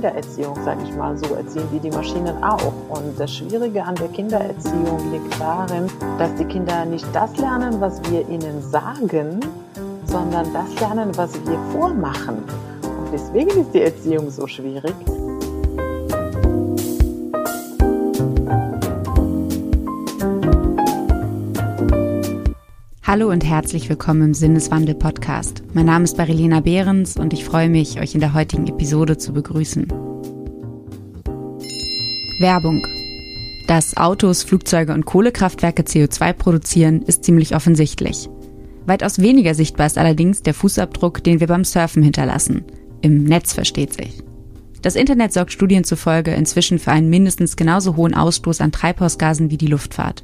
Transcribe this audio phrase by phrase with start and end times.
[0.00, 2.72] Kindererziehung, sage ich mal so, erziehen wie die Maschinen auch.
[2.88, 5.88] Und das Schwierige an der Kindererziehung liegt darin,
[6.18, 9.40] dass die Kinder nicht das lernen, was wir ihnen sagen,
[10.06, 12.38] sondern das lernen, was wir vormachen.
[12.82, 14.94] Und deswegen ist die Erziehung so schwierig.
[23.10, 25.64] Hallo und herzlich willkommen im Sinneswandel Podcast.
[25.74, 29.32] Mein Name ist Marilena Behrens und ich freue mich, euch in der heutigen Episode zu
[29.32, 29.88] begrüßen.
[32.38, 32.86] Werbung.
[33.66, 38.30] Dass Autos, Flugzeuge und Kohlekraftwerke CO2 produzieren, ist ziemlich offensichtlich.
[38.86, 42.64] Weitaus weniger sichtbar ist allerdings der Fußabdruck, den wir beim Surfen hinterlassen.
[43.00, 44.22] Im Netz versteht sich.
[44.82, 49.58] Das Internet sorgt Studien zufolge inzwischen für einen mindestens genauso hohen Ausstoß an Treibhausgasen wie
[49.58, 50.22] die Luftfahrt.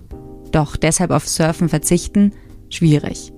[0.52, 2.30] Doch deshalb auf Surfen verzichten,
[2.70, 3.32] schwierig.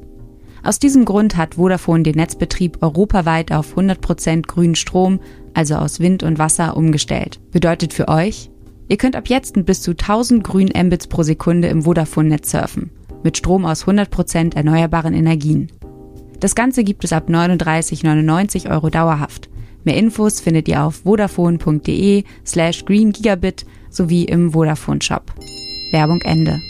[0.63, 5.21] Aus diesem Grund hat Vodafone den Netzbetrieb europaweit auf 100% grünen Strom,
[5.55, 7.41] also aus Wind und Wasser, umgestellt.
[7.53, 8.51] Bedeutet für euch,
[8.89, 12.91] ihr könnt ab jetzt mit bis zu 1000 grünen Mbits pro Sekunde im Vodafone-Netz surfen,
[13.23, 15.71] mit Strom aus 100% erneuerbaren Energien.
[16.41, 19.49] Das Ganze gibt es ab 39,99 Euro dauerhaft.
[19.85, 25.33] Mehr Infos findet ihr auf vodafone.de slash greengigabit sowie im Vodafone Shop.
[25.93, 26.61] Werbung Ende.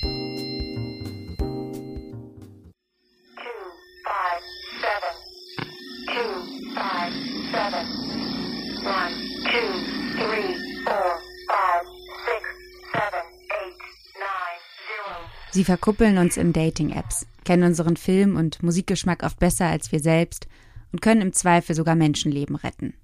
[15.59, 20.47] Sie verkuppeln uns in Dating-Apps, kennen unseren Film- und Musikgeschmack oft besser als wir selbst
[20.93, 22.95] und können im Zweifel sogar Menschenleben retten.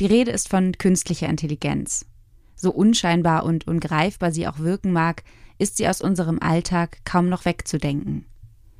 [0.00, 2.04] Die Rede ist von künstlicher Intelligenz.
[2.56, 5.22] So unscheinbar und ungreifbar sie auch wirken mag,
[5.58, 8.26] ist sie aus unserem Alltag kaum noch wegzudenken.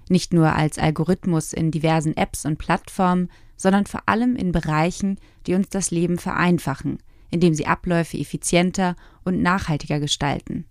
[0.09, 5.55] Nicht nur als Algorithmus in diversen Apps und Plattformen, sondern vor allem in Bereichen, die
[5.55, 6.99] uns das Leben vereinfachen,
[7.31, 10.65] indem sie Abläufe effizienter und nachhaltiger gestalten.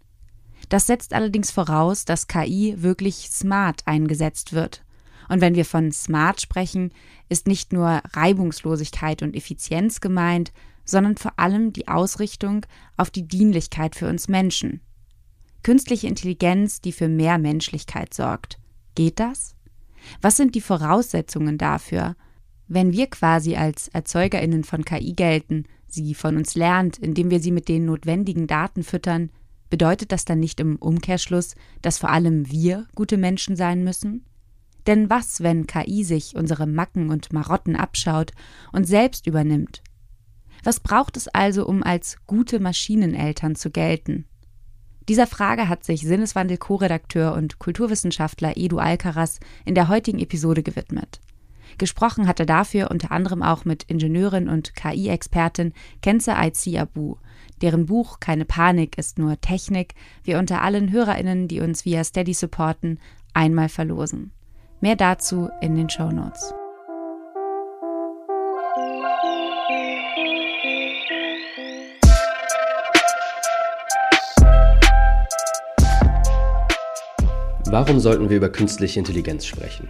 [0.70, 4.84] Das setzt allerdings voraus, dass KI wirklich smart eingesetzt wird.
[5.30, 6.92] Und wenn wir von smart sprechen,
[7.30, 10.52] ist nicht nur Reibungslosigkeit und Effizienz gemeint,
[10.86, 12.66] sondern vor allem die Ausrichtung
[12.98, 14.82] auf die Dienlichkeit für uns Menschen.
[15.64, 18.60] Künstliche Intelligenz, die für mehr Menschlichkeit sorgt.
[18.96, 19.56] Geht das?
[20.22, 22.16] Was sind die Voraussetzungen dafür?
[22.68, 27.52] Wenn wir quasi als Erzeugerinnen von KI gelten, sie von uns lernt, indem wir sie
[27.52, 29.30] mit den notwendigen Daten füttern,
[29.74, 34.24] Bedeutet das dann nicht im Umkehrschluss, dass vor allem wir gute Menschen sein müssen?
[34.86, 38.34] Denn was, wenn KI sich unsere Macken und Marotten abschaut
[38.72, 39.82] und selbst übernimmt?
[40.64, 44.26] Was braucht es also, um als gute Maschineneltern zu gelten?
[45.10, 51.20] Dieser Frage hat sich Sinneswandel-Co-Redakteur und Kulturwissenschaftler Edu Alcaraz in der heutigen Episode gewidmet.
[51.80, 55.74] Gesprochen hat er dafür unter anderem auch mit Ingenieurin und KI-Expertin
[56.04, 57.16] Kenze Aizi Abu,
[57.64, 62.34] deren Buch Keine Panik ist nur Technik wir unter allen HörerInnen, die uns via Steady
[62.34, 63.00] supporten,
[63.34, 64.32] einmal verlosen.
[64.82, 66.54] Mehr dazu in den Show Notes.
[77.72, 79.90] Warum sollten wir über künstliche Intelligenz sprechen?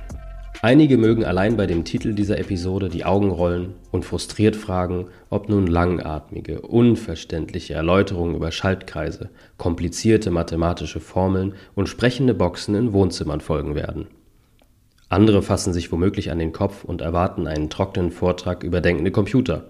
[0.64, 5.50] Einige mögen allein bei dem Titel dieser Episode die Augen rollen und frustriert fragen, ob
[5.50, 13.76] nun langatmige, unverständliche Erläuterungen über Schaltkreise, komplizierte mathematische Formeln und sprechende Boxen in Wohnzimmern folgen
[13.76, 14.08] werden.
[15.10, 19.66] Andere fassen sich womöglich an den Kopf und erwarten einen trockenen Vortrag über denkende Computer,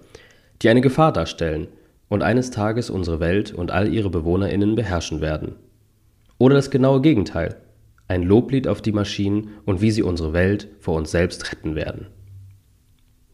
[0.62, 1.70] die eine Gefahr darstellen
[2.08, 5.56] und eines Tages unsere Welt und all ihre BewohnerInnen beherrschen werden.
[6.38, 7.56] Oder das genaue Gegenteil–
[8.14, 12.08] ein Loblied auf die Maschinen und wie sie unsere Welt vor uns selbst retten werden.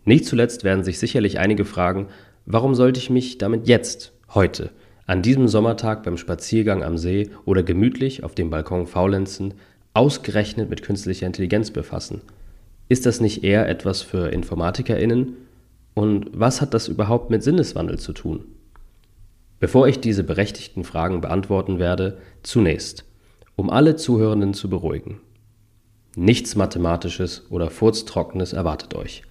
[0.05, 2.07] Nicht zuletzt werden sich sicherlich einige fragen,
[2.45, 4.71] warum sollte ich mich damit jetzt, heute,
[5.05, 9.53] an diesem Sommertag beim Spaziergang am See oder gemütlich auf dem Balkon faulenzend,
[9.93, 12.21] ausgerechnet mit künstlicher Intelligenz befassen?
[12.87, 15.35] Ist das nicht eher etwas für InformatikerInnen?
[15.93, 18.45] Und was hat das überhaupt mit Sinneswandel zu tun?
[19.59, 23.03] Bevor ich diese berechtigten Fragen beantworten werde, zunächst
[23.59, 25.19] um alle Zuhörenden zu beruhigen.
[26.15, 29.23] Nichts Mathematisches oder Furztrockenes erwartet euch.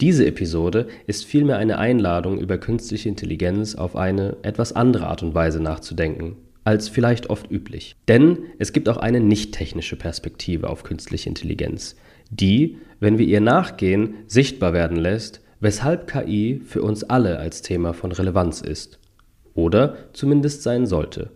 [0.00, 5.34] Diese Episode ist vielmehr eine Einladung, über künstliche Intelligenz auf eine etwas andere Art und
[5.34, 7.94] Weise nachzudenken, als vielleicht oft üblich.
[8.08, 11.94] Denn es gibt auch eine nicht technische Perspektive auf künstliche Intelligenz,
[12.30, 17.92] die, wenn wir ihr nachgehen, sichtbar werden lässt, weshalb KI für uns alle als Thema
[17.92, 18.98] von Relevanz ist.
[19.52, 21.32] Oder zumindest sein sollte.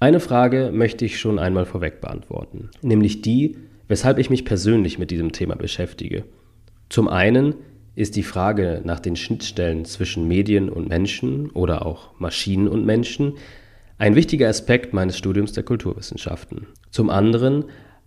[0.00, 3.56] Eine Frage möchte ich schon einmal vorweg beantworten, nämlich die,
[3.88, 6.24] weshalb ich mich persönlich mit diesem Thema beschäftige.
[6.88, 7.54] Zum einen,
[7.96, 13.34] ist die Frage nach den Schnittstellen zwischen Medien und Menschen oder auch Maschinen und Menschen
[13.98, 16.66] ein wichtiger Aspekt meines Studiums der Kulturwissenschaften.
[16.90, 17.66] Zum anderen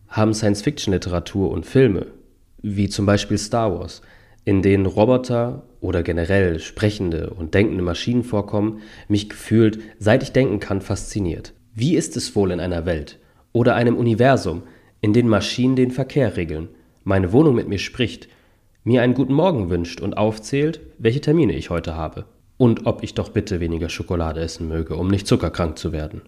[0.10, 2.08] haben Science-Fiction-Literatur und Filme,
[2.62, 4.02] wie zum Beispiel Star Wars,
[4.44, 10.60] in denen Roboter oder generell sprechende und denkende Maschinen vorkommen, mich gefühlt, seit ich denken
[10.60, 11.54] kann, fasziniert.
[11.80, 13.20] Wie ist es wohl in einer Welt
[13.54, 14.64] oder einem Universum,
[15.00, 16.70] in dem Maschinen den Verkehr regeln,
[17.04, 18.28] meine Wohnung mit mir spricht,
[18.84, 22.26] mir einen guten Morgen wünscht und aufzählt, welche Termine ich heute habe
[22.58, 26.24] und ob ich doch bitte weniger Schokolade essen möge, um nicht zuckerkrank zu werden.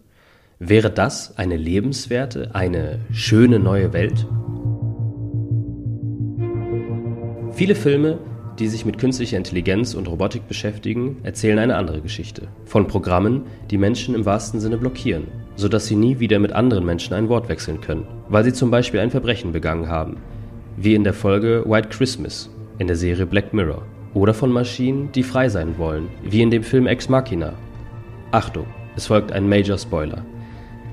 [0.59, 4.27] Wäre das eine lebenswerte, eine schöne neue Welt?
[7.53, 8.19] Viele Filme,
[8.59, 12.49] die sich mit künstlicher Intelligenz und Robotik beschäftigen, erzählen eine andere Geschichte.
[12.65, 17.13] Von Programmen, die Menschen im wahrsten Sinne blockieren, sodass sie nie wieder mit anderen Menschen
[17.13, 20.17] ein Wort wechseln können, weil sie zum Beispiel ein Verbrechen begangen haben,
[20.75, 23.83] wie in der Folge White Christmas in der Serie Black Mirror.
[24.13, 27.53] Oder von Maschinen, die frei sein wollen, wie in dem Film Ex Machina.
[28.31, 28.65] Achtung,
[28.95, 30.25] es folgt ein Major Spoiler.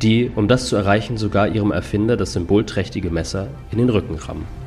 [0.02, 4.65] Die, um das zu erreichen, sogar ihrem Erfinder das symbolträchtige Messer in den Rücken rammen.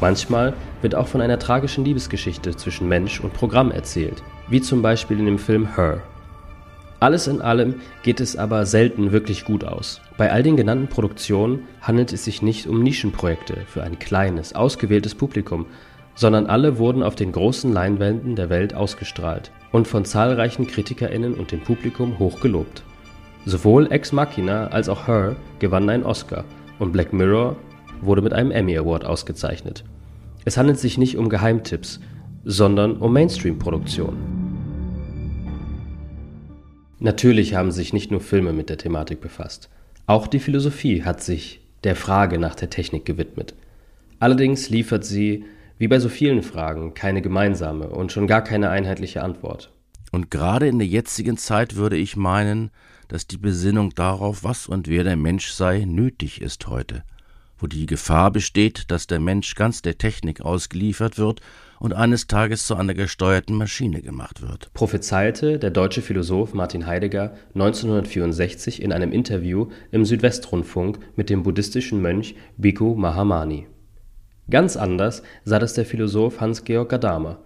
[0.00, 5.18] Manchmal wird auch von einer tragischen Liebesgeschichte zwischen Mensch und Programm erzählt, wie zum Beispiel
[5.18, 6.02] in dem Film Her.
[7.00, 10.00] Alles in allem geht es aber selten wirklich gut aus.
[10.16, 15.14] Bei all den genannten Produktionen handelt es sich nicht um Nischenprojekte für ein kleines, ausgewähltes
[15.14, 15.66] Publikum,
[16.16, 21.52] sondern alle wurden auf den großen Leinwänden der Welt ausgestrahlt und von zahlreichen KritikerInnen und
[21.52, 22.82] dem Publikum hoch gelobt.
[23.44, 26.44] Sowohl Ex Machina als auch Her gewannen einen Oscar
[26.80, 27.54] und Black Mirror
[28.00, 29.84] wurde mit einem Emmy Award ausgezeichnet.
[30.44, 32.00] Es handelt sich nicht um Geheimtipps,
[32.44, 34.38] sondern um Mainstream-Produktionen.
[37.00, 39.68] Natürlich haben sich nicht nur Filme mit der Thematik befasst.
[40.06, 43.54] Auch die Philosophie hat sich der Frage nach der Technik gewidmet.
[44.18, 45.44] Allerdings liefert sie
[45.78, 49.70] wie bei so vielen Fragen keine gemeinsame und schon gar keine einheitliche Antwort.
[50.10, 52.70] Und gerade in der jetzigen Zeit würde ich meinen,
[53.08, 57.04] dass die Besinnung darauf, was und wer der Mensch sei, nötig ist heute,
[57.58, 61.40] wo die Gefahr besteht, dass der Mensch ganz der Technik ausgeliefert wird
[61.80, 64.72] und eines Tages zu einer gesteuerten Maschine gemacht wird.
[64.74, 72.00] Prophezeite der deutsche Philosoph Martin Heidegger 1964 in einem Interview im Südwestrundfunk mit dem buddhistischen
[72.02, 73.66] Mönch Bhikkhu Mahamani.
[74.50, 77.38] Ganz anders sah das der Philosoph Hans-Georg Gadamer,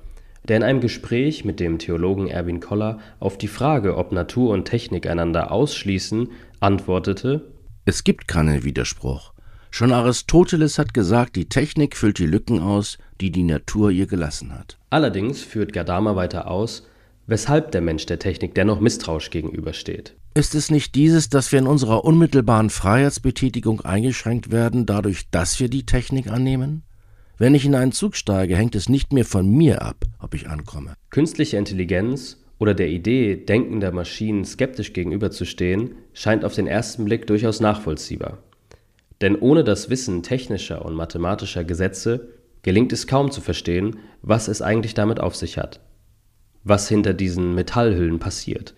[0.48, 4.64] der in einem Gespräch mit dem Theologen Erwin Koller auf die Frage, ob Natur und
[4.64, 6.28] Technik einander ausschließen,
[6.60, 7.52] antwortete:
[7.84, 9.32] Es gibt keinen Widerspruch.
[9.74, 14.52] Schon Aristoteles hat gesagt, die Technik füllt die Lücken aus, die die Natur ihr gelassen
[14.52, 14.76] hat.
[14.90, 16.86] Allerdings führt Gadamer weiter aus,
[17.26, 20.14] weshalb der Mensch der Technik dennoch misstrauisch gegenübersteht.
[20.34, 25.70] Ist es nicht dieses, dass wir in unserer unmittelbaren Freiheitsbetätigung eingeschränkt werden, dadurch, dass wir
[25.70, 26.82] die Technik annehmen?
[27.38, 30.50] Wenn ich in einen Zug steige, hängt es nicht mehr von mir ab, ob ich
[30.50, 30.96] ankomme.
[31.08, 37.60] Künstliche Intelligenz oder der Idee denkender Maschinen skeptisch gegenüberzustehen, scheint auf den ersten Blick durchaus
[37.60, 38.36] nachvollziehbar.
[39.22, 42.28] Denn ohne das Wissen technischer und mathematischer Gesetze
[42.62, 45.80] gelingt es kaum zu verstehen, was es eigentlich damit auf sich hat,
[46.64, 48.74] was hinter diesen Metallhüllen passiert.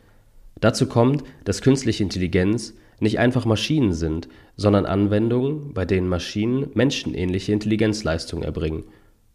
[0.61, 7.53] Dazu kommt, dass künstliche Intelligenz nicht einfach Maschinen sind, sondern Anwendungen, bei denen Maschinen menschenähnliche
[7.53, 8.85] Intelligenzleistungen erbringen,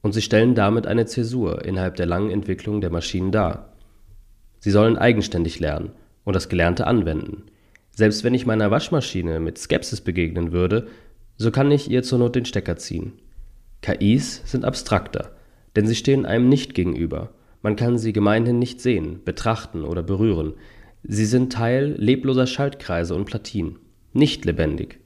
[0.02, 3.74] und sie stellen damit eine Zäsur innerhalb der langen Entwicklung der Maschinen dar.
[4.60, 5.92] Sie sollen eigenständig lernen
[6.24, 7.49] und das Gelernte anwenden.
[8.00, 10.88] Selbst wenn ich meiner Waschmaschine mit Skepsis begegnen würde,
[11.36, 13.12] so kann ich ihr zur Not den Stecker ziehen.
[13.82, 15.36] KIs sind abstrakter,
[15.76, 17.32] denn sie stehen einem nicht gegenüber.
[17.62, 20.54] Man kann sie gemeinhin nicht sehen, betrachten oder berühren.
[21.04, 23.80] Sie sind Teil lebloser Schaltkreise und Platinen,
[24.14, 25.02] nicht lebendig.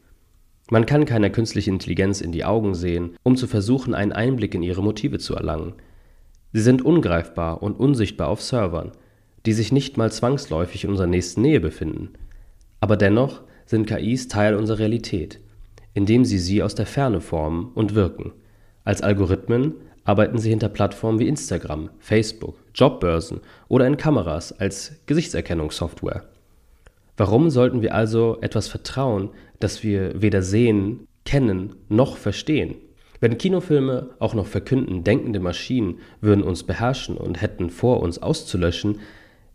[0.69, 4.61] Man kann keiner künstlichen Intelligenz in die Augen sehen, um zu versuchen, einen Einblick in
[4.61, 5.73] ihre Motive zu erlangen.
[6.51, 8.91] Sie sind ungreifbar und unsichtbar auf Servern,
[9.47, 12.13] die sich nicht mal zwangsläufig in unserer nächsten Nähe befinden.
[12.83, 15.39] Aber dennoch sind KIs Teil unserer Realität,
[15.93, 18.33] indem sie sie aus der Ferne formen und wirken.
[18.83, 26.25] Als Algorithmen arbeiten sie hinter Plattformen wie Instagram, Facebook, Jobbörsen oder in Kameras als Gesichtserkennungssoftware.
[27.15, 29.29] Warum sollten wir also etwas vertrauen,
[29.61, 32.75] das wir weder sehen, kennen noch verstehen?
[33.21, 38.99] Wenn Kinofilme auch noch verkünden, denkende Maschinen würden uns beherrschen und hätten vor, uns auszulöschen,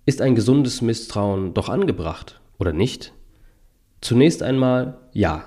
[0.07, 3.13] ist ein gesundes Misstrauen doch angebracht, oder nicht?
[4.01, 5.45] Zunächst einmal ja.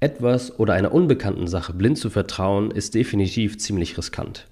[0.00, 4.46] Etwas oder einer unbekannten Sache blind zu vertrauen, ist definitiv ziemlich riskant.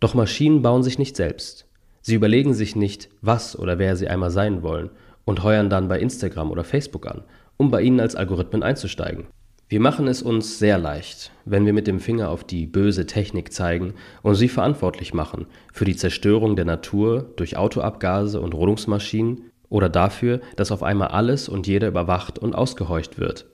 [0.00, 1.66] Doch Maschinen bauen sich nicht selbst.
[2.00, 4.90] Sie überlegen sich nicht, was oder wer sie einmal sein wollen
[5.24, 7.22] und heuern dann bei Instagram oder Facebook an,
[7.56, 9.26] um bei ihnen als Algorithmen einzusteigen.
[9.68, 13.52] Wir machen es uns sehr leicht, wenn wir mit dem Finger auf die böse Technik
[13.52, 19.88] zeigen und sie verantwortlich machen für die Zerstörung der Natur durch Autoabgase und Rodungsmaschinen oder
[19.88, 23.46] dafür, dass auf einmal alles und jeder überwacht und ausgehorcht wird,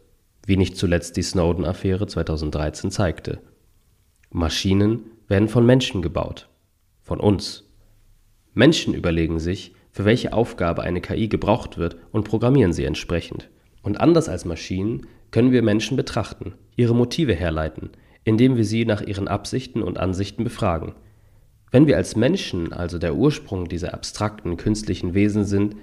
[0.47, 3.41] wie nicht zuletzt die Snowden-Affäre 2013 zeigte.
[4.31, 6.49] Maschinen werden von Menschen gebaut,
[7.03, 7.65] von uns.
[8.55, 13.49] Menschen überlegen sich, für welche Aufgabe eine KI gebraucht wird und programmieren sie entsprechend.
[13.83, 17.91] Und anders als Maschinen können wir Menschen betrachten, ihre Motive herleiten,
[18.25, 20.95] indem wir sie nach ihren Absichten und Ansichten befragen.
[21.71, 25.77] Wenn wir als Menschen also der Ursprung dieser abstrakten künstlichen Wesen sind,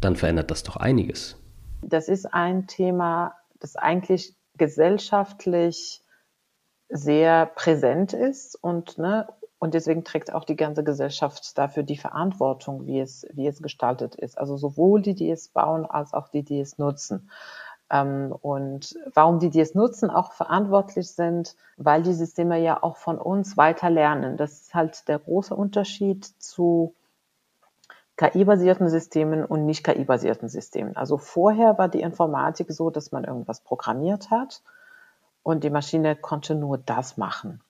[0.00, 1.36] dann verändert das doch einiges.
[1.82, 6.02] Das ist ein Thema, das eigentlich gesellschaftlich
[6.88, 9.28] sehr präsent ist und, ne,
[9.58, 14.14] und deswegen trägt auch die ganze Gesellschaft dafür die Verantwortung, wie es, wie es gestaltet
[14.14, 14.38] ist.
[14.38, 17.30] Also sowohl die, die es bauen, als auch die, die es nutzen.
[17.90, 22.96] Ähm, und warum die, die es nutzen, auch verantwortlich sind, weil die Systeme ja auch
[22.96, 24.38] von uns weiter lernen.
[24.38, 26.94] Das ist halt der große Unterschied zu
[28.20, 30.94] KI-basierten Systemen und nicht KI-basierten Systemen.
[30.94, 34.60] Also vorher war die Informatik so, dass man irgendwas programmiert hat
[35.42, 37.62] und die Maschine konnte nur das machen.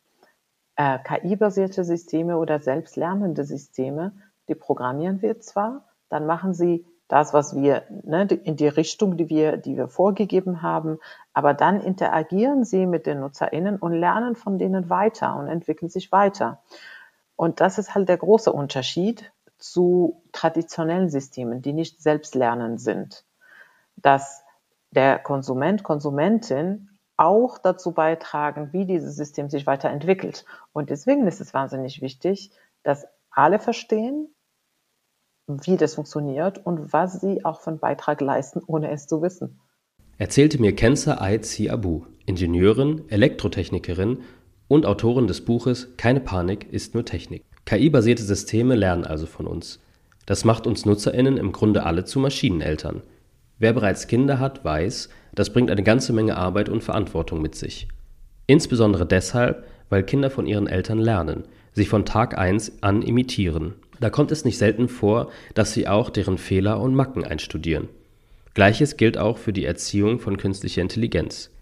[0.75, 4.11] Äh, KI-basierte Systeme oder selbstlernende Systeme,
[4.49, 9.29] die programmieren wir zwar, dann machen sie das, was wir ne, in die Richtung, die
[9.29, 10.99] wir, die wir vorgegeben haben,
[11.33, 16.11] aber dann interagieren sie mit den NutzerInnen und lernen von denen weiter und entwickeln sich
[16.11, 16.61] weiter.
[17.37, 23.25] Und das ist halt der große Unterschied zu traditionellen Systemen, die nicht selbstlernend sind.
[23.97, 24.43] Dass
[24.91, 30.47] der Konsument, Konsumentin auch dazu beitragen, wie dieses System sich weiterentwickelt.
[30.73, 32.51] Und deswegen ist es wahnsinnig wichtig,
[32.83, 34.29] dass alle verstehen,
[35.47, 39.61] wie das funktioniert und was sie auch einen Beitrag leisten, ohne es zu wissen.
[40.17, 44.23] Erzählte mir Kenza Aizi Abu, Ingenieurin, Elektrotechnikerin
[44.69, 47.45] und Autorin des Buches Keine Panik ist nur Technik.
[47.71, 49.79] KI-basierte Systeme lernen also von uns.
[50.27, 53.03] Das macht uns NutzerInnen im Grunde alle zu Maschineneltern.
[53.61, 57.87] Wer bereits Kinder hat, weiß, das bringt eine ganze Menge Arbeit und Verantwortung mit sich.
[58.49, 63.75] Insbesondere deshalb, weil Kinder von ihren Eltern lernen, sich von Tag 1 an imitieren.
[64.01, 67.89] Da kommt es nicht selten vor, dass sie auch deren Fehler und Macken einstudieren.
[68.55, 71.53] Gleiches gilt auch für die Erziehung von künstlicher Intelligenz.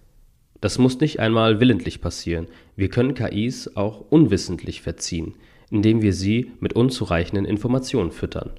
[0.63, 2.47] Das muss nicht einmal willentlich passieren.
[2.77, 5.35] Wir können KIs auch unwissentlich verziehen,
[5.71, 8.51] indem wir sie mit unzureichenden Informationen füttern.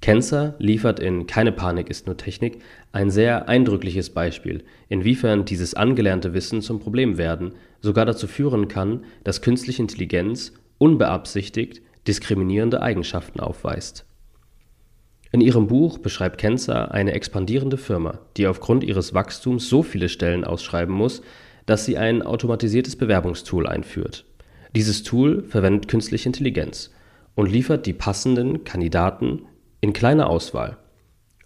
[0.00, 2.58] Kenzer liefert in Keine Panik ist nur Technik
[2.92, 9.04] ein sehr eindrückliches Beispiel, inwiefern dieses angelernte Wissen zum Problem werden, sogar dazu führen kann,
[9.24, 14.04] dass künstliche Intelligenz unbeabsichtigt diskriminierende Eigenschaften aufweist.
[15.32, 20.44] In ihrem Buch beschreibt Kenzer eine expandierende Firma, die aufgrund ihres Wachstums so viele Stellen
[20.44, 21.22] ausschreiben muss,
[21.66, 24.26] dass sie ein automatisiertes Bewerbungstool einführt.
[24.76, 26.90] Dieses Tool verwendet künstliche Intelligenz
[27.36, 29.42] und liefert die passenden Kandidaten
[29.80, 30.78] in kleiner Auswahl.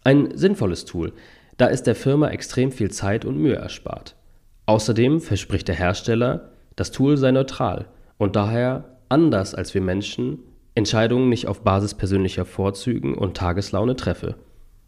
[0.02, 1.12] Ein sinnvolles Tool,
[1.58, 4.16] da es der Firma extrem viel Zeit und Mühe erspart.
[4.64, 10.38] Außerdem verspricht der Hersteller, das Tool sei neutral und daher anders als wir Menschen
[10.74, 14.36] Entscheidungen nicht auf Basis persönlicher Vorzügen und Tageslaune treffe.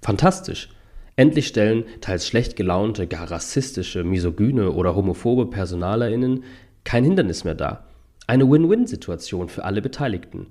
[0.01, 0.71] Fantastisch!
[1.17, 6.45] Endlich stellen teils schlecht gelaunte, gar rassistische, misogyne oder homophobe PersonalerInnen
[6.85, 7.90] kein Hindernis mehr dar.
[8.31, 10.47] Eine Win-Win-Situation für alle Beteiligten.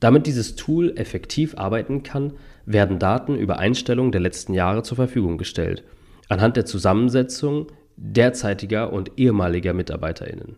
[0.00, 2.32] Damit dieses Tool effektiv arbeiten kann,
[2.66, 5.84] werden Daten über Einstellungen der letzten Jahre zur Verfügung gestellt,
[6.28, 10.56] anhand der Zusammensetzung derzeitiger und ehemaliger MitarbeiterInnen.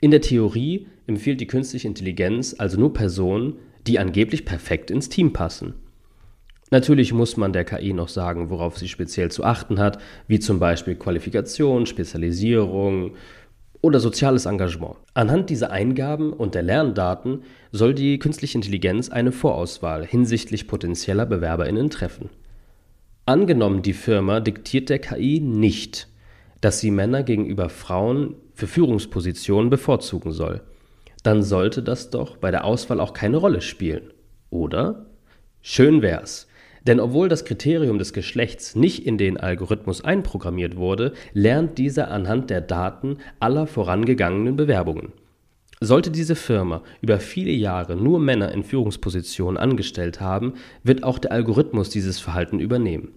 [0.00, 5.34] In der Theorie empfiehlt die künstliche Intelligenz also nur Personen, die angeblich perfekt ins Team
[5.34, 5.74] passen.
[6.70, 10.60] Natürlich muss man der KI noch sagen, worauf sie speziell zu achten hat, wie zum
[10.60, 13.16] Beispiel Qualifikation, Spezialisierung,
[13.82, 14.96] oder soziales Engagement.
[15.14, 21.90] Anhand dieser Eingaben und der Lerndaten soll die künstliche Intelligenz eine Vorauswahl hinsichtlich potenzieller Bewerberinnen
[21.90, 22.28] treffen.
[23.26, 26.08] Angenommen, die Firma diktiert der KI nicht,
[26.60, 30.62] dass sie Männer gegenüber Frauen für Führungspositionen bevorzugen soll,
[31.22, 34.12] dann sollte das doch bei der Auswahl auch keine Rolle spielen,
[34.50, 35.06] oder?
[35.62, 36.46] Schön wär's.
[36.86, 42.50] Denn obwohl das Kriterium des Geschlechts nicht in den Algorithmus einprogrammiert wurde, lernt dieser anhand
[42.50, 45.12] der Daten aller vorangegangenen Bewerbungen.
[45.82, 51.32] Sollte diese Firma über viele Jahre nur Männer in Führungspositionen angestellt haben, wird auch der
[51.32, 53.12] Algorithmus dieses Verhalten übernehmen.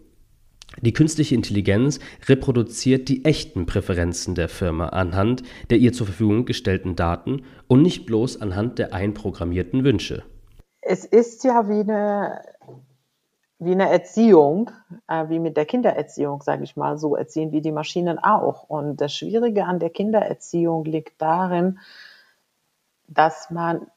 [0.81, 6.95] Die künstliche Intelligenz reproduziert die echten Präferenzen der Firma anhand der ihr zur Verfügung gestellten
[6.95, 10.23] Daten und nicht bloß anhand der einprogrammierten Wünsche.
[10.81, 12.41] Es ist ja wie eine
[13.65, 14.71] wie eine Erziehung,
[15.07, 18.69] äh, wie mit der Kindererziehung, sage ich mal, so erziehen wie die Maschinen auch.
[18.69, 21.79] Und das Schwierige an der Kindererziehung liegt darin,
[23.07, 23.87] dass man,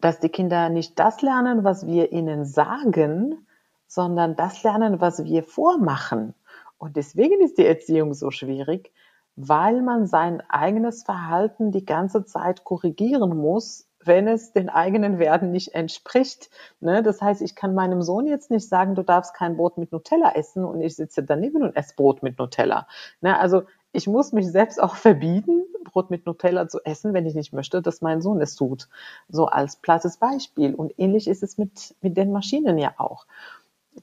[0.00, 3.46] dass die Kinder nicht das lernen, was wir ihnen sagen,
[3.86, 6.34] sondern das lernen, was wir vormachen.
[6.78, 8.92] Und deswegen ist die Erziehung so schwierig,
[9.36, 15.50] weil man sein eigenes Verhalten die ganze Zeit korrigieren muss, wenn es den eigenen Werten
[15.50, 16.50] nicht entspricht.
[16.80, 17.02] Ne?
[17.02, 20.32] Das heißt, ich kann meinem Sohn jetzt nicht sagen, du darfst kein Brot mit Nutella
[20.34, 22.86] essen und ich sitze daneben und esse Brot mit Nutella.
[23.20, 23.38] Ne?
[23.38, 27.52] Also ich muss mich selbst auch verbieten, Brot mit Nutella zu essen, wenn ich nicht
[27.52, 28.88] möchte, dass mein Sohn es tut.
[29.28, 30.74] So als plattes Beispiel.
[30.74, 33.26] Und ähnlich ist es mit, mit den Maschinen ja auch.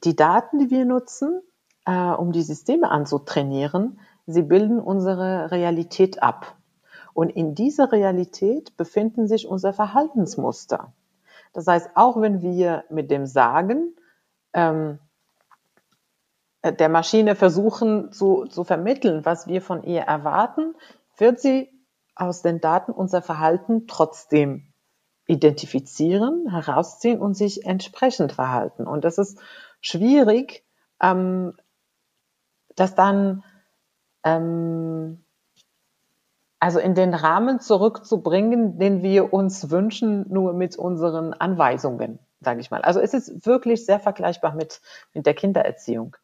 [0.02, 1.40] Die Daten, die wir nutzen,
[1.86, 6.56] äh, um die Systeme anzutrainieren, sie bilden unsere Realität ab.
[7.14, 10.92] Und in dieser Realität befinden sich unsere Verhaltensmuster.
[11.52, 13.94] Das heißt, auch wenn wir mit dem Sagen
[14.52, 14.98] ähm,
[16.64, 20.74] der Maschine versuchen zu, zu vermitteln, was wir von ihr erwarten,
[21.16, 21.70] wird sie
[22.16, 24.72] aus den Daten unser Verhalten trotzdem
[25.26, 28.86] identifizieren, herausziehen und sich entsprechend verhalten.
[28.86, 29.38] Und das ist
[29.80, 30.64] schwierig,
[31.00, 31.54] ähm,
[32.76, 33.44] das dann
[34.24, 35.23] ähm,
[36.64, 42.70] also in den Rahmen zurückzubringen, den wir uns wünschen, nur mit unseren Anweisungen, sage ich
[42.70, 42.80] mal.
[42.80, 44.80] Also es ist wirklich sehr vergleichbar mit,
[45.12, 46.16] mit der Kindererziehung.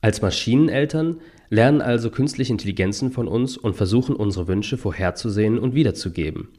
[0.00, 6.50] Als Maschineneltern lernen also künstliche Intelligenzen von uns und versuchen unsere Wünsche vorherzusehen und wiederzugeben.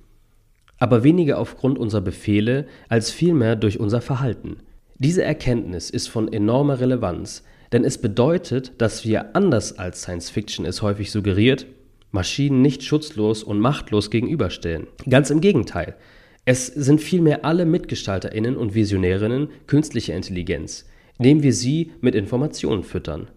[0.77, 4.57] Aber weniger aufgrund unserer Befehle als vielmehr durch unser Verhalten.
[4.97, 10.65] Diese Erkenntnis ist von enormer Relevanz, denn es bedeutet, dass wir anders als Science Fiction
[10.65, 11.65] es häufig suggeriert,
[12.11, 14.87] Maschinen nicht schutzlos und machtlos gegenüberstellen.
[15.09, 15.95] Ganz im Gegenteil.
[16.43, 20.85] Es sind vielmehr alle Mitgestalterinnen und Visionärinnen künstlicher Intelligenz,
[21.17, 23.29] indem wir sie mit Informationen füttern.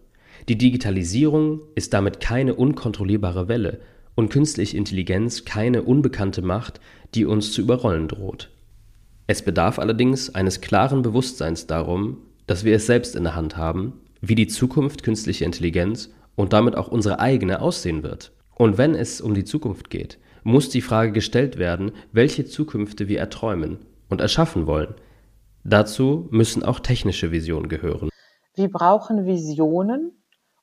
[0.48, 3.80] Die Digitalisierung ist damit keine unkontrollierbare Welle
[4.14, 6.80] und künstliche Intelligenz keine unbekannte Macht,
[7.14, 8.50] die uns zu überrollen droht.
[9.26, 13.94] Es bedarf allerdings eines klaren Bewusstseins darum, dass wir es selbst in der Hand haben,
[14.20, 18.32] wie die Zukunft künstlicher Intelligenz und damit auch unsere eigene aussehen wird.
[18.56, 23.18] Und wenn es um die Zukunft geht, muss die Frage gestellt werden, welche Zukünfte wir
[23.18, 24.94] erträumen und erschaffen wollen.
[25.64, 28.10] Dazu müssen auch technische Visionen gehören.
[28.54, 30.12] Wir brauchen Visionen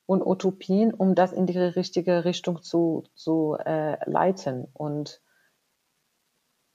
[0.06, 4.68] und Utopien, um das in die richtige Richtung zu, zu äh, leiten.
[4.74, 5.22] Und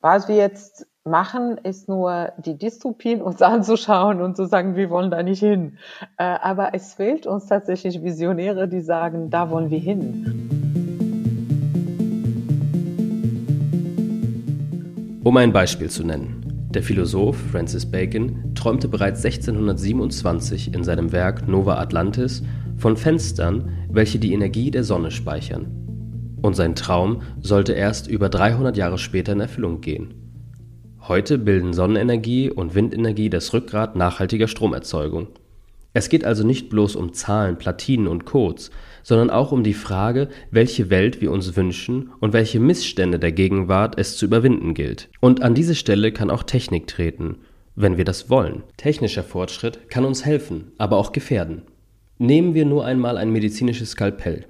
[0.01, 5.11] was wir jetzt machen, ist nur die Dystopien uns anzuschauen und zu sagen, wir wollen
[5.11, 5.79] da nicht hin.
[6.19, 10.96] Äh, aber es fehlt uns tatsächlich Visionäre, die sagen, da wollen wir hin.
[15.27, 16.69] Um ein Beispiel zu nennen.
[16.71, 22.45] Der Philosoph Francis Bacon träumte bereits 1627 in seinem Werk Nova Atlantis
[22.77, 26.39] von Fenstern, welche die Energie der Sonne speichern.
[26.43, 30.15] Und sein Traum sollte erst über 300 Jahre später in Erfüllung gehen.
[31.01, 35.27] Heute bilden Sonnenenergie und Windenergie das Rückgrat nachhaltiger Stromerzeugung.
[35.97, 38.71] Es geht also nicht bloß um Zahlen, Platinen und Codes,
[39.03, 43.99] sondern auch um die Frage, welche Welt wir uns wünschen und welche Missstände der Gegenwart
[43.99, 45.09] es zu überwinden gilt.
[45.21, 47.37] Und an diese Stelle kann auch Technik treten,
[47.77, 48.63] wenn wir das wollen.
[48.77, 51.63] Technischer Fortschritt kann uns helfen, aber auch gefährden.
[52.19, 54.45] Nehmen wir nur einmal ein medizinisches Skalpell.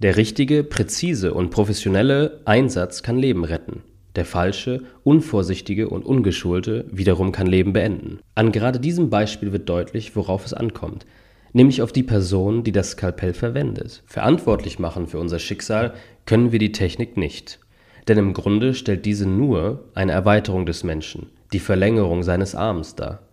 [0.00, 3.82] Der richtige, präzise und professionelle Einsatz kann Leben retten.
[4.16, 8.20] Der falsche, unvorsichtige und ungeschulte wiederum kann Leben beenden.
[8.34, 11.06] An gerade diesem Beispiel wird deutlich, worauf es ankommt,
[11.52, 14.02] nämlich auf die Person, die das Skalpell verwendet.
[14.06, 15.94] Verantwortlich machen für unser Schicksal
[16.26, 17.60] können wir die Technik nicht.
[18.08, 23.27] Denn im Grunde stellt diese nur eine Erweiterung des Menschen, die Verlängerung seines Arms dar.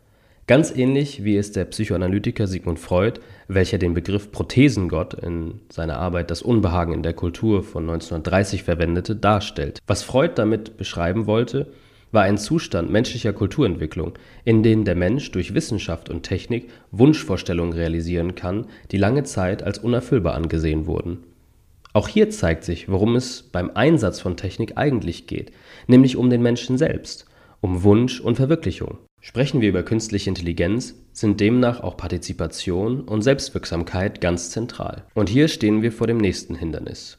[0.47, 6.29] Ganz ähnlich wie es der Psychoanalytiker Sigmund Freud, welcher den Begriff Prothesengott in seiner Arbeit
[6.29, 9.79] Das Unbehagen in der Kultur von 1930 verwendete, darstellt.
[9.87, 11.71] Was Freud damit beschreiben wollte,
[12.11, 18.35] war ein Zustand menschlicher Kulturentwicklung, in dem der Mensch durch Wissenschaft und Technik Wunschvorstellungen realisieren
[18.35, 21.23] kann, die lange Zeit als unerfüllbar angesehen wurden.
[21.91, 25.51] Auch hier zeigt sich, worum es beim Einsatz von Technik eigentlich geht,
[25.87, 27.25] nämlich um den Menschen selbst,
[27.61, 28.99] um Wunsch und Verwirklichung.
[29.27, 35.01] Sprechen wir über künstliche Intelligenz, sind demnach auch Partizipation und Selbstwirksamkeit ganz zentral.
[35.15, 37.17] Und hier stehen wir vor dem nächsten Hindernis.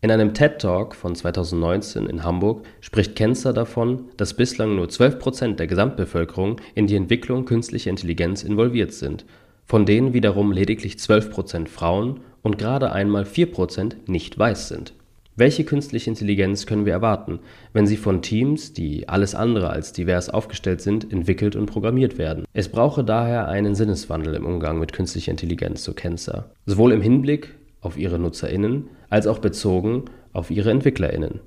[0.00, 5.18] In einem TED Talk von 2019 in Hamburg spricht Kenzer davon, dass bislang nur 12
[5.18, 9.26] Prozent der Gesamtbevölkerung in die Entwicklung künstlicher Intelligenz involviert sind,
[9.66, 14.94] von denen wiederum lediglich 12 Prozent Frauen und gerade einmal 4 Prozent nicht weiß sind.
[15.38, 17.40] Welche künstliche Intelligenz können wir erwarten,
[17.74, 22.46] wenn sie von Teams, die alles andere als divers aufgestellt sind, entwickelt und programmiert werden?
[22.54, 26.52] Es brauche daher einen Sinneswandel im Umgang mit künstlicher Intelligenz, so Kenzer.
[26.64, 31.40] Sowohl im Hinblick auf ihre NutzerInnen als auch bezogen auf ihre EntwicklerInnen.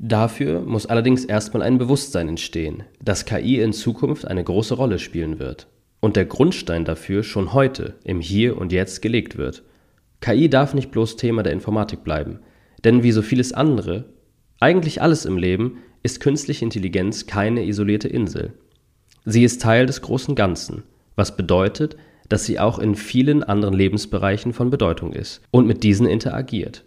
[0.00, 5.38] Dafür muss allerdings erstmal ein Bewusstsein entstehen, dass KI in Zukunft eine große Rolle spielen
[5.38, 5.68] wird.
[6.00, 9.62] Und der Grundstein dafür schon heute, im Hier und Jetzt gelegt wird.
[10.20, 12.40] KI darf nicht bloß Thema der Informatik bleiben.
[12.86, 14.04] Denn wie so vieles andere,
[14.60, 18.52] eigentlich alles im Leben, ist künstliche Intelligenz keine isolierte Insel.
[19.24, 20.84] Sie ist Teil des großen Ganzen,
[21.16, 21.96] was bedeutet,
[22.28, 26.84] dass sie auch in vielen anderen Lebensbereichen von Bedeutung ist und mit diesen interagiert.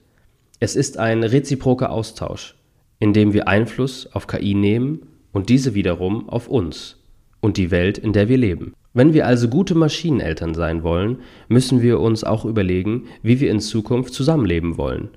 [0.62, 2.55] Es ist ein reziproker Austausch,
[2.99, 5.01] in dem wir Einfluss auf KI nehmen
[5.33, 6.95] und diese wiederum auf uns
[7.41, 8.73] und die Welt, in der wir leben.
[8.93, 11.17] Wenn wir also gute Maschineneltern sein wollen,
[11.49, 15.09] müssen wir uns auch überlegen, wie wir in Zukunft zusammenleben wollen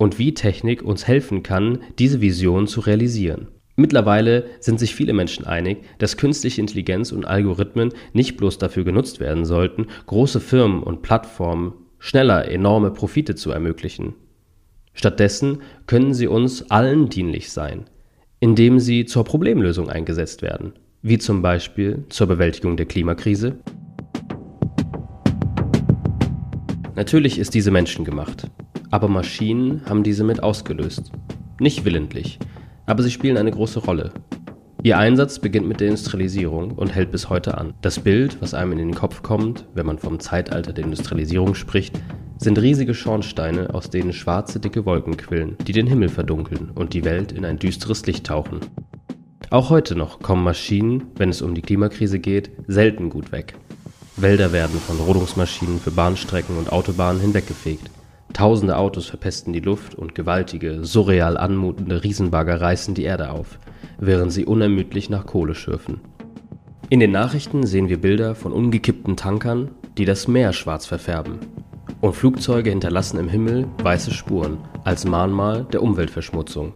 [0.00, 3.48] und wie Technik uns helfen kann, diese Vision zu realisieren.
[3.76, 9.20] Mittlerweile sind sich viele Menschen einig, dass künstliche Intelligenz und Algorithmen nicht bloß dafür genutzt
[9.20, 14.14] werden sollten, große Firmen und Plattformen schneller enorme Profite zu ermöglichen.
[14.94, 17.84] Stattdessen können sie uns allen dienlich sein,
[18.38, 23.58] indem sie zur Problemlösung eingesetzt werden, wie zum Beispiel zur Bewältigung der Klimakrise.
[26.96, 28.50] Natürlich ist diese menschengemacht.
[28.90, 31.12] Aber Maschinen haben diese mit ausgelöst.
[31.58, 32.38] Nicht willentlich,
[32.86, 34.12] aber sie spielen eine große Rolle.
[34.82, 37.74] Ihr Einsatz beginnt mit der Industrialisierung und hält bis heute an.
[37.82, 42.00] Das Bild, was einem in den Kopf kommt, wenn man vom Zeitalter der Industrialisierung spricht,
[42.38, 47.04] sind riesige Schornsteine, aus denen schwarze, dicke Wolken quillen, die den Himmel verdunkeln und die
[47.04, 48.60] Welt in ein düsteres Licht tauchen.
[49.50, 53.54] Auch heute noch kommen Maschinen, wenn es um die Klimakrise geht, selten gut weg.
[54.16, 57.90] Wälder werden von Rodungsmaschinen für Bahnstrecken und Autobahnen hinweggefegt.
[58.32, 63.58] Tausende Autos verpesten die Luft und gewaltige, surreal anmutende Riesenbagger reißen die Erde auf,
[63.98, 66.00] während sie unermüdlich nach Kohle schürfen.
[66.88, 71.38] In den Nachrichten sehen wir Bilder von umgekippten Tankern, die das Meer schwarz verfärben.
[72.00, 76.74] Und Flugzeuge hinterlassen im Himmel weiße Spuren als Mahnmal der Umweltverschmutzung.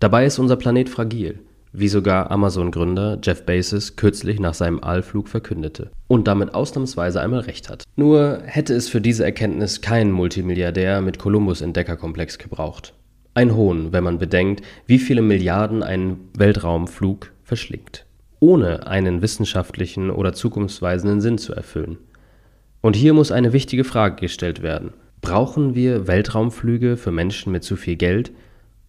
[0.00, 1.40] Dabei ist unser Planet fragil
[1.72, 7.68] wie sogar Amazon-Gründer Jeff Bezos kürzlich nach seinem Allflug verkündete und damit ausnahmsweise einmal recht
[7.68, 7.84] hat.
[7.96, 12.94] Nur hätte es für diese Erkenntnis keinen Multimilliardär mit Columbus-Entdeckerkomplex gebraucht.
[13.34, 18.04] Ein Hohn, wenn man bedenkt, wie viele Milliarden ein Weltraumflug verschlingt,
[18.40, 21.96] ohne einen wissenschaftlichen oder zukunftsweisenden Sinn zu erfüllen.
[22.82, 24.92] Und hier muss eine wichtige Frage gestellt werden.
[25.22, 28.32] Brauchen wir Weltraumflüge für Menschen mit zu viel Geld,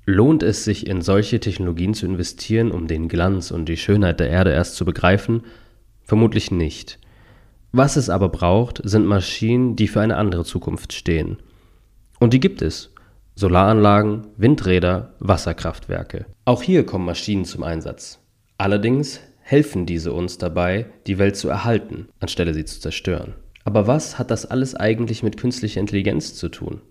[0.05, 4.29] Lohnt es sich, in solche Technologien zu investieren, um den Glanz und die Schönheit der
[4.29, 5.43] Erde erst zu begreifen?
[6.03, 6.99] Vermutlich nicht.
[7.71, 11.37] Was es aber braucht, sind Maschinen, die für eine andere Zukunft stehen.
[12.19, 12.91] Und die gibt es.
[13.35, 16.25] Solaranlagen, Windräder, Wasserkraftwerke.
[16.45, 18.19] Auch hier kommen Maschinen zum Einsatz.
[18.57, 23.33] Allerdings helfen diese uns dabei, die Welt zu erhalten, anstelle sie zu zerstören.
[23.63, 26.81] Aber was hat das alles eigentlich mit künstlicher Intelligenz zu tun?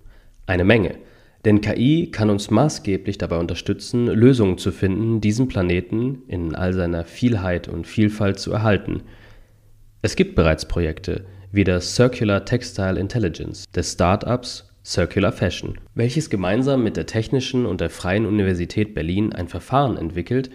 [0.46, 0.96] Eine Menge.
[1.44, 7.04] Denn KI kann uns maßgeblich dabei unterstützen, Lösungen zu finden, diesen Planeten in all seiner
[7.04, 9.02] Vielheit und Vielfalt zu erhalten.
[10.02, 16.82] Es gibt bereits Projekte wie das Circular Textile Intelligence des Startups Circular Fashion, welches gemeinsam
[16.82, 20.50] mit der Technischen und der Freien Universität Berlin ein Verfahren entwickelt,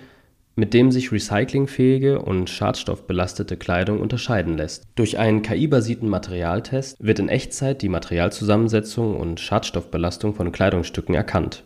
[0.57, 4.85] mit dem sich recyclingfähige und schadstoffbelastete Kleidung unterscheiden lässt.
[4.95, 11.63] Durch einen KI-basierten Materialtest wird in Echtzeit die Materialzusammensetzung und Schadstoffbelastung von Kleidungsstücken erkannt.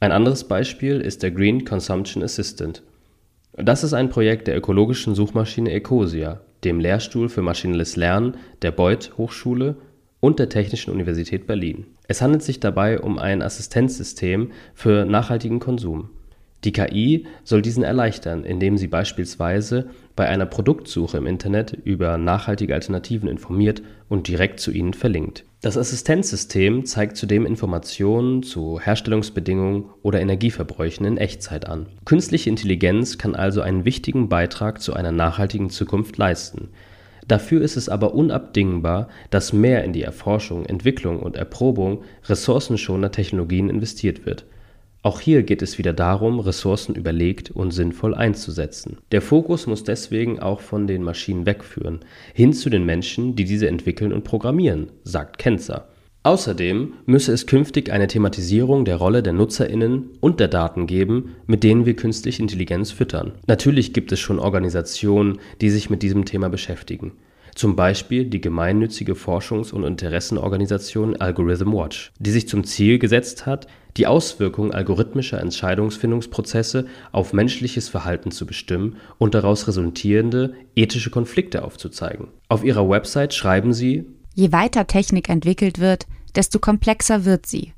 [0.00, 2.82] Ein anderes Beispiel ist der Green Consumption Assistant.
[3.52, 9.18] Das ist ein Projekt der ökologischen Suchmaschine Ecosia, dem Lehrstuhl für maschinelles Lernen der Beuth
[9.18, 9.76] Hochschule
[10.20, 11.84] und der Technischen Universität Berlin.
[12.06, 16.08] Es handelt sich dabei um ein Assistenzsystem für nachhaltigen Konsum
[16.64, 22.74] die KI soll diesen erleichtern, indem sie beispielsweise bei einer Produktsuche im Internet über nachhaltige
[22.74, 25.44] Alternativen informiert und direkt zu ihnen verlinkt.
[25.60, 31.86] Das Assistenzsystem zeigt zudem Informationen zu Herstellungsbedingungen oder Energieverbräuchen in Echtzeit an.
[32.04, 36.70] Künstliche Intelligenz kann also einen wichtigen Beitrag zu einer nachhaltigen Zukunft leisten.
[37.28, 43.68] Dafür ist es aber unabdingbar, dass mehr in die Erforschung, Entwicklung und Erprobung ressourcenschonender Technologien
[43.68, 44.46] investiert wird
[45.02, 48.98] auch hier geht es wieder darum, Ressourcen überlegt und sinnvoll einzusetzen.
[49.12, 52.00] Der Fokus muss deswegen auch von den Maschinen wegführen,
[52.34, 55.88] hin zu den Menschen, die diese entwickeln und programmieren, sagt Kenzer.
[56.24, 61.62] Außerdem müsse es künftig eine Thematisierung der Rolle der Nutzerinnen und der Daten geben, mit
[61.62, 63.32] denen wir künstliche Intelligenz füttern.
[63.46, 67.12] Natürlich gibt es schon Organisationen, die sich mit diesem Thema beschäftigen.
[67.54, 73.66] Zum Beispiel die gemeinnützige Forschungs- und Interessenorganisation Algorithm Watch, die sich zum Ziel gesetzt hat,
[73.98, 82.28] die Auswirkungen algorithmischer Entscheidungsfindungsprozesse auf menschliches Verhalten zu bestimmen und daraus resultierende ethische Konflikte aufzuzeigen.
[82.48, 86.06] Auf ihrer Website schreiben sie Je weiter Technik entwickelt wird,
[86.36, 87.72] desto komplexer wird sie.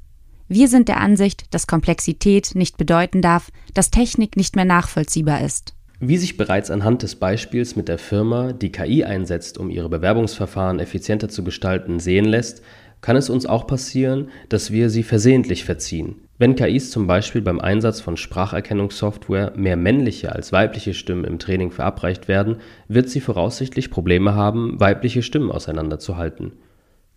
[0.46, 5.74] Wir sind der Ansicht, dass Komplexität nicht bedeuten darf, dass Technik nicht mehr nachvollziehbar ist.
[6.00, 10.80] Wie sich bereits anhand des Beispiels mit der Firma, die KI einsetzt, um ihre Bewerbungsverfahren
[10.80, 12.62] effizienter zu gestalten, sehen lässt,
[13.00, 16.16] kann es uns auch passieren, dass wir sie versehentlich verziehen.
[16.38, 21.70] Wenn KIs zum Beispiel beim Einsatz von Spracherkennungssoftware mehr männliche als weibliche Stimmen im Training
[21.70, 22.56] verabreicht werden,
[22.88, 26.52] wird sie voraussichtlich Probleme haben, weibliche Stimmen auseinanderzuhalten.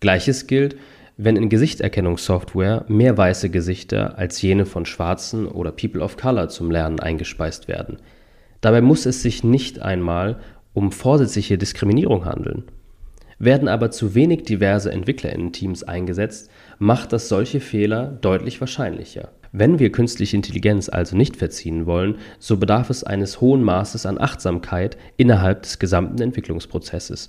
[0.01, 0.75] Gleiches gilt,
[1.15, 6.71] wenn in Gesichtserkennungssoftware mehr weiße Gesichter als jene von Schwarzen oder People of Color zum
[6.71, 7.99] Lernen eingespeist werden.
[8.61, 10.39] Dabei muss es sich nicht einmal
[10.73, 12.63] um vorsätzliche Diskriminierung handeln.
[13.43, 19.33] Werden aber zu wenig diverse Entwicklerinnen-Teams eingesetzt, macht das solche Fehler deutlich wahrscheinlicher.
[19.51, 24.17] Wenn wir künstliche Intelligenz also nicht verziehen wollen, so bedarf es eines hohen Maßes an
[24.17, 27.27] Achtsamkeit innerhalb des gesamten Entwicklungsprozesses.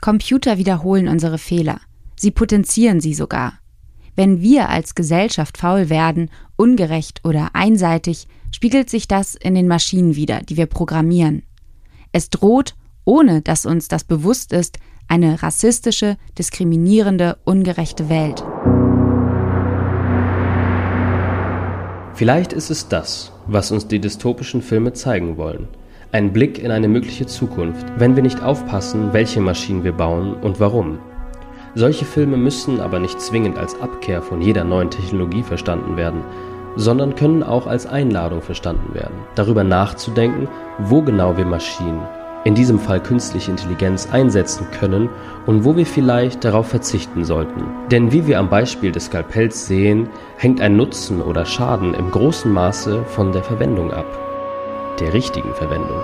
[0.00, 1.80] Computer wiederholen unsere Fehler.
[2.14, 3.54] Sie potenzieren sie sogar.
[4.14, 10.14] Wenn wir als Gesellschaft faul werden, ungerecht oder einseitig, spiegelt sich das in den Maschinen
[10.14, 11.42] wider, die wir programmieren.
[12.12, 18.44] Es droht, ohne dass uns das bewusst ist, eine rassistische, diskriminierende, ungerechte Welt.
[22.14, 25.68] Vielleicht ist es das, was uns die dystopischen Filme zeigen wollen.
[26.10, 30.58] Ein Blick in eine mögliche Zukunft, wenn wir nicht aufpassen, welche Maschinen wir bauen und
[30.58, 30.98] warum.
[31.74, 36.22] Solche Filme müssen aber nicht zwingend als Abkehr von jeder neuen Technologie verstanden werden,
[36.76, 42.00] sondern können auch als Einladung verstanden werden, darüber nachzudenken, wo genau wir Maschinen,
[42.48, 45.10] in diesem Fall künstliche Intelligenz, einsetzen können
[45.44, 47.62] und wo wir vielleicht darauf verzichten sollten.
[47.90, 50.08] Denn wie wir am Beispiel des Skalpells sehen,
[50.38, 54.06] hängt ein Nutzen oder Schaden im großen Maße von der Verwendung ab.
[54.98, 56.00] Der richtigen Verwendung.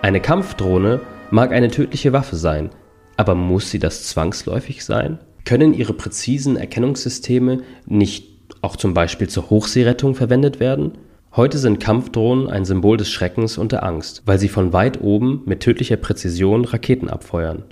[0.00, 2.70] Eine Kampfdrohne mag eine tödliche Waffe sein,
[3.18, 5.18] aber muss sie das zwangsläufig sein?
[5.44, 8.26] Können ihre präzisen Erkennungssysteme nicht
[8.62, 10.92] auch zum Beispiel zur Hochseerettung verwendet werden?
[11.38, 15.42] Heute sind Kampfdrohnen ein Symbol des Schreckens und der Angst, weil sie von weit oben
[15.46, 17.62] mit tödlicher Präzision Raketen abfeuern.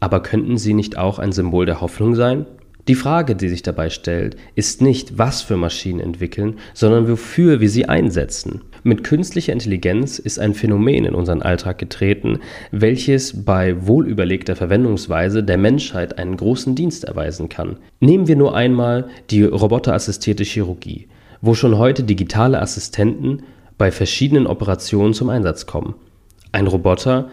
[0.00, 2.44] Aber könnten sie nicht auch ein Symbol der Hoffnung sein?
[2.88, 7.70] Die Frage, die sich dabei stellt, ist nicht, was für Maschinen entwickeln, sondern wofür wir
[7.70, 8.62] sie einsetzen.
[8.82, 12.40] Mit künstlicher Intelligenz ist ein Phänomen in unseren Alltag getreten,
[12.72, 17.76] welches bei wohlüberlegter Verwendungsweise der Menschheit einen großen Dienst erweisen kann.
[18.00, 21.06] Nehmen wir nur einmal die roboterassistierte Chirurgie,
[21.44, 23.42] wo schon heute digitale Assistenten
[23.76, 25.94] bei verschiedenen Operationen zum Einsatz kommen.
[26.52, 27.28] Ein Roboter,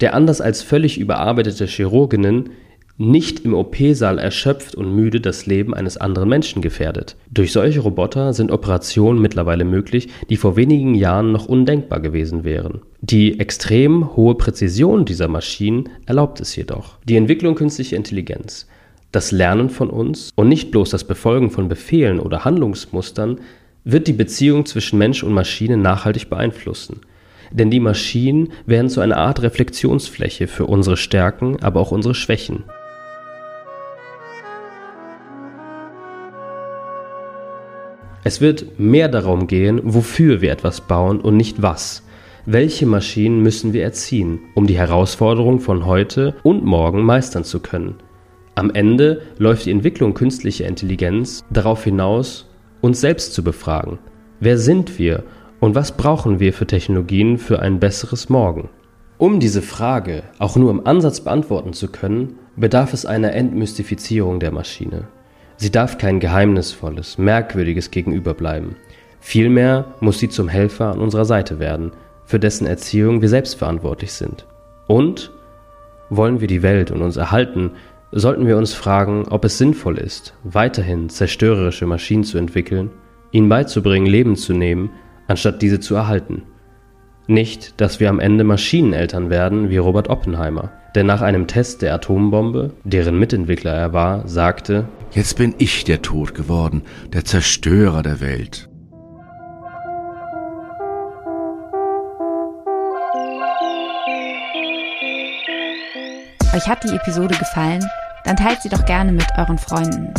[0.00, 2.50] der anders als völlig überarbeitete Chirurginnen
[2.98, 7.16] nicht im OP-Saal erschöpft und müde das Leben eines anderen Menschen gefährdet.
[7.30, 12.80] Durch solche Roboter sind Operationen mittlerweile möglich, die vor wenigen Jahren noch undenkbar gewesen wären.
[13.00, 16.98] Die extrem hohe Präzision dieser Maschinen erlaubt es jedoch.
[17.04, 18.66] Die Entwicklung künstlicher Intelligenz,
[19.12, 23.40] das Lernen von uns und nicht bloß das Befolgen von Befehlen oder Handlungsmustern
[23.84, 27.00] wird die Beziehung zwischen Mensch und Maschine nachhaltig beeinflussen.
[27.52, 32.64] Denn die Maschinen werden zu einer Art Reflexionsfläche für unsere Stärken, aber auch unsere Schwächen.
[38.24, 42.02] Es wird mehr darum gehen, wofür wir etwas bauen und nicht was.
[42.44, 47.94] Welche Maschinen müssen wir erziehen, um die Herausforderungen von heute und morgen meistern zu können?
[48.58, 52.48] Am Ende läuft die Entwicklung künstlicher Intelligenz darauf hinaus,
[52.80, 53.98] uns selbst zu befragen.
[54.40, 55.24] Wer sind wir
[55.60, 58.70] und was brauchen wir für Technologien für ein besseres Morgen?
[59.18, 64.52] Um diese Frage auch nur im Ansatz beantworten zu können, bedarf es einer Entmystifizierung der
[64.52, 65.08] Maschine.
[65.58, 68.76] Sie darf kein geheimnisvolles, merkwürdiges Gegenüber bleiben.
[69.20, 71.92] Vielmehr muss sie zum Helfer an unserer Seite werden,
[72.24, 74.46] für dessen Erziehung wir selbst verantwortlich sind.
[74.86, 75.30] Und
[76.08, 77.72] wollen wir die Welt und uns erhalten,
[78.18, 82.90] sollten wir uns fragen, ob es sinnvoll ist, weiterhin zerstörerische Maschinen zu entwickeln,
[83.30, 84.90] ihnen beizubringen, Leben zu nehmen,
[85.28, 86.42] anstatt diese zu erhalten.
[87.26, 91.92] Nicht, dass wir am Ende Maschineneltern werden wie Robert Oppenheimer, der nach einem Test der
[91.92, 98.20] Atombombe, deren Mitentwickler er war, sagte, Jetzt bin ich der Tod geworden, der Zerstörer der
[98.20, 98.70] Welt.
[106.54, 107.84] Euch hat die Episode gefallen?
[108.26, 110.12] Dann teilt sie doch gerne mit euren Freunden.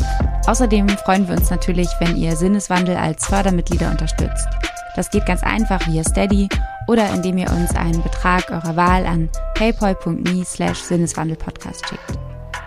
[0.48, 4.48] Außerdem freuen wir uns natürlich, wenn ihr Sinneswandel als Fördermitglieder unterstützt.
[4.96, 6.48] Das geht ganz einfach via Steady
[6.88, 12.18] oder indem ihr uns einen Betrag eurer Wahl an paypal.me slash sinneswandelpodcast schickt.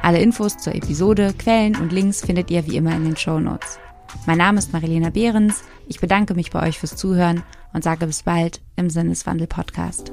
[0.02, 3.78] Alle Infos zur Episode, Quellen und Links findet ihr wie immer in den Show Notes.
[4.26, 5.62] Mein Name ist Marilena Behrens.
[5.88, 10.12] Ich bedanke mich bei euch fürs Zuhören und sage bis bald im Sinneswandel Podcast.